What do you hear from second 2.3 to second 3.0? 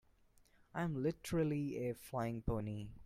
pony.